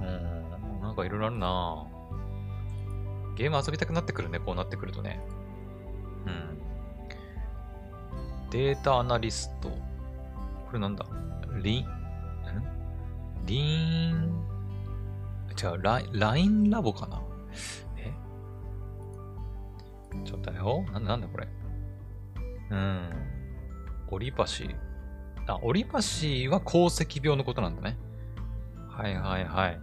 [0.00, 1.86] うん、なんかいろいろあるな
[3.36, 5.20] ゲーム遊びたくなってくるね、こうなってくるとね。
[6.26, 6.58] うん。
[8.50, 9.68] データアナリスト。
[9.68, 9.78] こ
[10.72, 11.06] れなんだ？
[11.62, 11.88] リン、ん？
[13.46, 14.44] リーン、
[15.60, 17.20] 違う、ライラインラボかな？
[17.98, 18.12] え？
[20.24, 20.84] ちょっとだよ。
[20.92, 21.48] ななんだこれ？
[22.70, 23.10] うん。
[24.10, 24.74] オリパシー。
[25.46, 27.98] あ、オリパシーは鉱石病のことなんだね。
[28.88, 29.80] はいはいはい。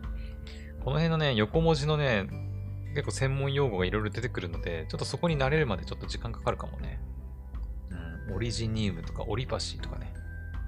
[0.83, 2.27] この辺のね、横文字のね、
[2.95, 6.99] 結構専門用語がいろいろ出てくるので、ちょっとそこに慣れるまでちょっと時間かかるかもね。
[8.27, 10.13] うん、オリジニウムとかオリパシーとかね。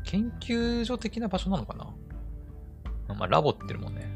[0.03, 1.93] 研究所的な場所なのかな？
[3.15, 4.07] まあ、ラボってるもんね。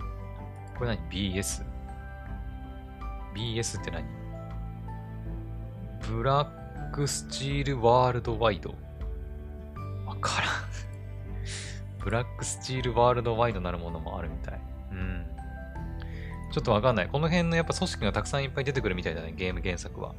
[0.00, 0.76] うん。
[0.78, 1.64] これ何 ?BS。
[3.34, 4.04] BS って何？
[6.08, 8.74] ブラックスチールワールドワイド。
[10.06, 10.50] わからん
[11.98, 14.60] ブラックスチールワールドワイドなるものもあるみたい。
[16.56, 17.08] ちょっとわかんない。
[17.08, 20.14] この辺のやっぱ組織がたくさんいっぱい出てくるみたいだね、ゲーム原作は。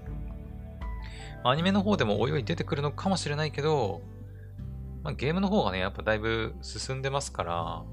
[1.44, 4.04] アニメの方でもおいおい出てくるのかもしれないけど、
[5.02, 7.86] まあ、ゲームの方がね、やっぱだいぶ進んでますから、ま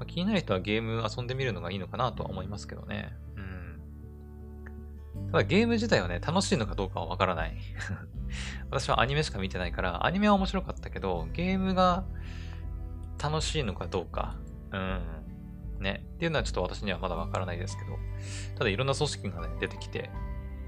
[0.00, 3.14] あ、気になる人はゲーム遊んでみるのがいいのかなとは思いますけどね。
[3.36, 5.30] うん。
[5.30, 7.54] ただゲーム自体はね、楽しいのかどうかはわからない。
[8.72, 12.02] 私はアニメしか見てないから、アニメは面白かったけど、ゲームが
[13.22, 14.34] 楽しいのかどうか。
[14.72, 15.23] うん。
[15.84, 16.04] ね。
[16.14, 17.96] っていうのはちょっと私にはまだわからないですけど、
[18.58, 20.10] ただいろんな組織がね、出てきて、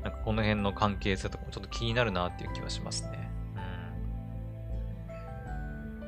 [0.03, 3.31] なんかこの辺の関係性とかもちょっと気になるなっていう気はしますね。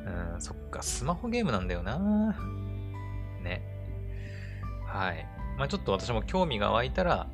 [0.06, 0.34] うん。
[0.34, 1.98] うん、そっか、スマホゲームなんだよな
[3.42, 3.62] ね。
[4.86, 5.26] はい。
[5.56, 7.26] まあちょっと私も興味が湧いたら、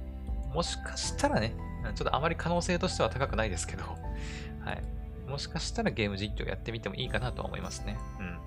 [0.55, 1.55] もしかしたらね、
[1.95, 4.83] ちょっとあまり可能性としては高くないですけど、はい。
[5.29, 7.99] もしかしたらゲーム実況やってみてもいいかなとは思いますね。
[8.21, 8.39] うん。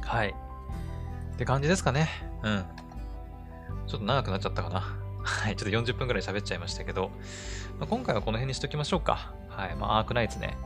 [0.00, 0.34] はい。
[1.40, 2.06] って感じですかね。
[2.42, 2.64] うん。
[3.86, 4.94] ちょっと長くなっちゃったかな。
[5.22, 5.56] はい。
[5.56, 7.10] ちょっと40分くらい喋っちゃいましたけど、
[7.78, 9.32] まあ、今回はこの辺にしときましょうか。
[9.48, 9.74] はい。
[9.74, 10.58] まあ、アークナイツね。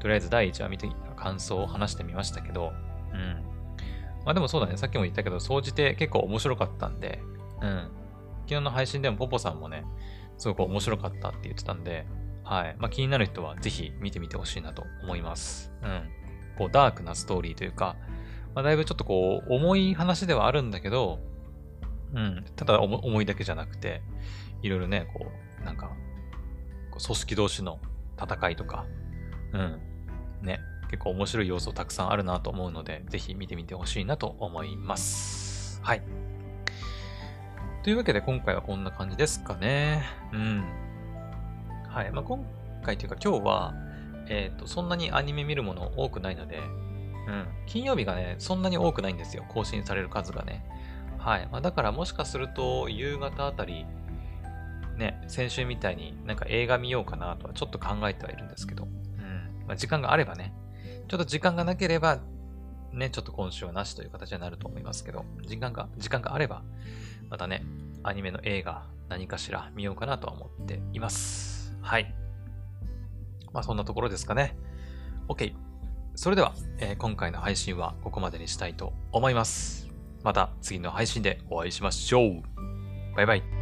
[0.00, 2.74] とりあえず第1話見て感想を話してみましたけど、
[3.10, 3.42] うん。
[4.26, 4.76] まあでもそうだね。
[4.76, 7.22] さっきも言ったけど、総じて結構面白かったんで、
[7.62, 7.88] うん。
[8.42, 9.86] 昨日の配信でもポポさんもね、
[10.36, 12.04] すごく面白かったって言ってたんで、
[12.44, 12.76] はい。
[12.78, 15.72] まあ気になる人はぜひ見てみてほしいなと思います。
[15.82, 16.02] うん。
[16.58, 17.96] こう、ダークなストーリーというか、
[18.54, 21.18] まあ、だいぶちょっとこう、重い話ではあるんだけど、
[22.14, 24.02] うん、ただ重いだけじゃなくて、
[24.62, 25.26] いろいろね、こ
[25.60, 25.90] う、なんか、
[26.90, 27.78] 組織同士の
[28.20, 28.86] 戦いとか、
[29.52, 29.80] うん、
[30.42, 35.80] ね、結構面白い要素たくさんあるなと思うので、ぜひ見てみてほしいなと思います。
[35.82, 36.02] はい。
[37.82, 40.02] というわけで今回はこんな感じですかね。
[40.32, 40.64] うん。
[41.88, 42.10] はい。
[42.10, 42.44] まあ、今
[42.82, 43.74] 回というか今日は、
[44.26, 46.60] えっ、ー、と、そんなにアニメ見るもの多くないので、
[47.28, 47.46] うん。
[47.66, 49.44] 金曜日がね、そんなに多くないんですよ。
[49.48, 50.64] 更新される数がね。
[51.18, 51.48] はい。
[51.52, 53.86] まあ、だからもしかすると、夕方あたり
[54.98, 59.66] ね、先週みたいになんか映画見ようかなとはちょっと考えてはいるんですけど、うん。
[59.66, 60.52] まあ、時間があればね、
[61.06, 62.18] ちょっと時間がなければ、
[62.92, 66.62] ね、ちょっと今週はなしという形になると思いますけど、時間が、時間があれば、
[67.30, 67.64] またね、
[68.02, 71.76] アニメの映画、何かしら見ようかなとは思っています。
[71.80, 72.14] はい。
[73.52, 74.56] まあそんなところですかね。
[75.28, 75.54] OK。
[76.18, 79.86] それでは、えー、今回の配信はここまでにしたいと思います。
[80.24, 82.42] また次の配信でお会いしましょう。
[83.14, 83.57] バイバイ。